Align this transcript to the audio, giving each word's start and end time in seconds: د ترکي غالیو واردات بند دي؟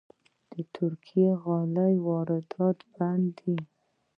د 0.51 0.53
ترکي 0.75 1.23
غالیو 1.43 2.03
واردات 2.07 2.77
بند 2.93 3.25
دي؟ 3.37 3.57